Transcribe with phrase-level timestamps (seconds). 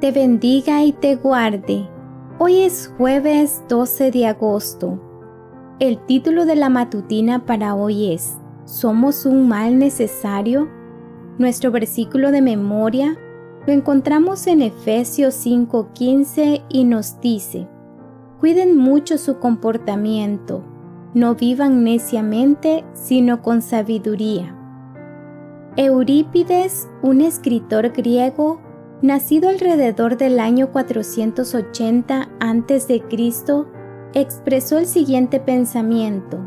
[0.00, 1.86] te bendiga y te guarde.
[2.38, 4.98] Hoy es jueves 12 de agosto.
[5.78, 10.68] El título de la matutina para hoy es ¿Somos un mal necesario?
[11.38, 13.18] Nuestro versículo de memoria
[13.66, 17.68] lo encontramos en Efesios 5:15 y nos dice,
[18.38, 20.64] Cuiden mucho su comportamiento,
[21.12, 24.56] no vivan neciamente, sino con sabiduría.
[25.76, 28.60] Eurípides, un escritor griego,
[29.02, 33.02] nacido alrededor del año 480 a.C.,
[34.12, 36.38] expresó el siguiente pensamiento.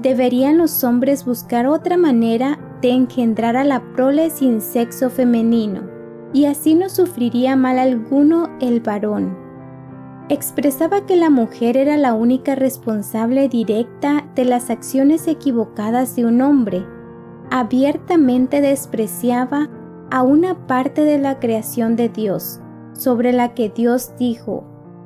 [0.00, 5.82] Deberían los hombres buscar otra manera de engendrar a la prole sin sexo femenino,
[6.32, 9.36] y así no sufriría mal alguno el varón.
[10.28, 16.40] Expresaba que la mujer era la única responsable directa de las acciones equivocadas de un
[16.40, 16.86] hombre.
[17.50, 19.68] Abiertamente despreciaba
[20.12, 22.60] a una parte de la creación de Dios,
[22.92, 24.62] sobre la que Dios dijo,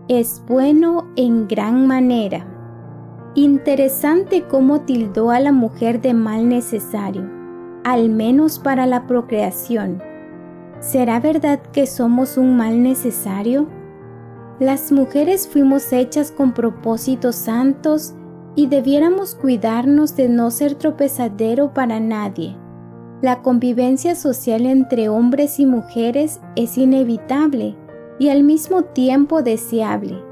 [0.08, 2.44] es bueno en gran manera.
[3.36, 7.22] Interesante cómo tildó a la mujer de mal necesario,
[7.84, 10.02] al menos para la procreación.
[10.80, 13.68] ¿Será verdad que somos un mal necesario?
[14.58, 18.16] Las mujeres fuimos hechas con propósitos santos
[18.56, 22.56] y debiéramos cuidarnos de no ser tropezadero para nadie
[23.22, 27.74] la convivencia social entre hombres y mujeres es inevitable
[28.18, 30.22] y al mismo tiempo deseable,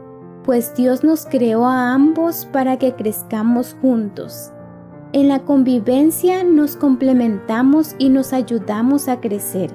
[0.45, 4.53] pues Dios nos creó a ambos para que crezcamos juntos.
[5.13, 9.71] En la convivencia nos complementamos y nos ayudamos a crecer,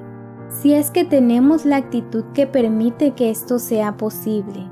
[0.50, 4.67] si es que tenemos la actitud que permite que esto sea posible.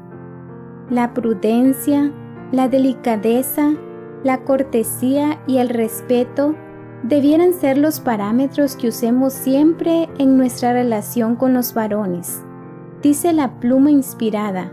[0.91, 2.11] La prudencia,
[2.51, 3.73] la delicadeza,
[4.23, 6.55] la cortesía y el respeto
[7.03, 12.41] debieran ser los parámetros que usemos siempre en nuestra relación con los varones.
[13.01, 14.71] Dice la pluma inspirada,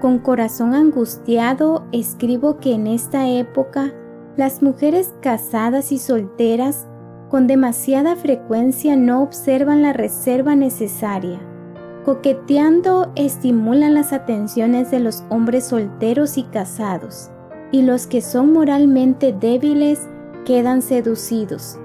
[0.00, 3.92] con corazón angustiado escribo que en esta época
[4.36, 6.86] las mujeres casadas y solteras
[7.28, 11.40] con demasiada frecuencia no observan la reserva necesaria.
[12.04, 17.30] Coqueteando estimulan las atenciones de los hombres solteros y casados,
[17.72, 20.08] y los que son moralmente débiles
[20.46, 21.78] quedan seducidos.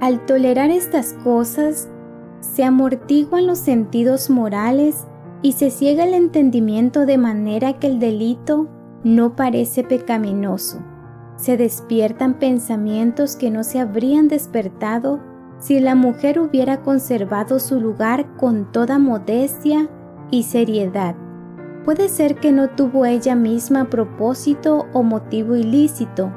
[0.00, 1.88] Al tolerar estas cosas,
[2.40, 5.06] se amortiguan los sentidos morales
[5.42, 8.68] y se ciega el entendimiento de manera que el delito
[9.02, 10.80] no parece pecaminoso.
[11.36, 15.20] Se despiertan pensamientos que no se habrían despertado
[15.58, 19.88] si la mujer hubiera conservado su lugar con toda modestia
[20.30, 21.16] y seriedad.
[21.84, 26.32] Puede ser que no tuvo ella misma propósito o motivo ilícito,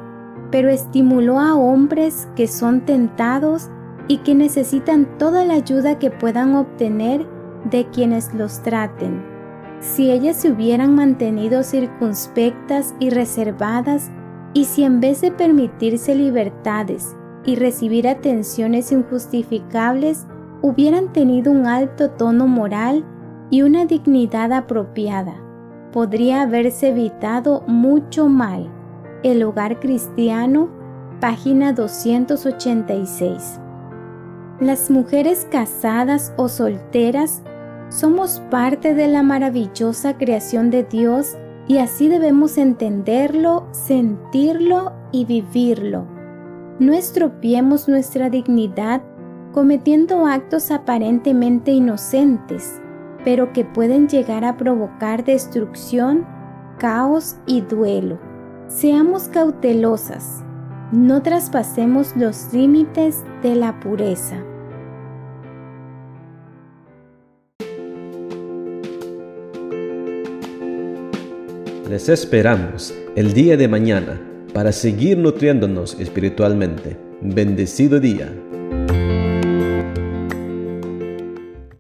[0.52, 3.70] pero estimuló a hombres que son tentados
[4.08, 7.26] y que necesitan toda la ayuda que puedan obtener
[7.70, 9.24] de quienes los traten.
[9.80, 14.12] Si ellas se hubieran mantenido circunspectas y reservadas,
[14.54, 20.26] y si en vez de permitirse libertades y recibir atenciones injustificables,
[20.62, 23.06] hubieran tenido un alto tono moral
[23.50, 25.36] y una dignidad apropiada,
[25.92, 28.72] podría haberse evitado mucho mal.
[29.26, 30.70] El Hogar Cristiano,
[31.20, 33.60] página 286.
[34.60, 37.42] Las mujeres casadas o solteras
[37.90, 46.06] somos parte de la maravillosa creación de Dios y así debemos entenderlo, sentirlo y vivirlo.
[46.78, 49.02] No estropiemos nuestra dignidad
[49.54, 52.80] cometiendo actos aparentemente inocentes,
[53.24, 56.28] pero que pueden llegar a provocar destrucción,
[56.78, 58.35] caos y duelo.
[58.68, 60.44] Seamos cautelosas,
[60.92, 64.44] no traspasemos los límites de la pureza.
[71.88, 74.20] Les esperamos el día de mañana
[74.52, 76.98] para seguir nutriéndonos espiritualmente.
[77.22, 78.34] Bendecido día.